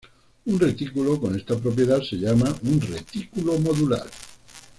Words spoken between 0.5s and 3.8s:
retículo con esta propiedad se llama un retículo